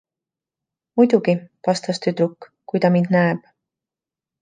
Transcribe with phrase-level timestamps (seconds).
[1.01, 1.35] „Muidugi,“
[1.69, 3.49] vastas tüdruk, „kui ta mind näeb.“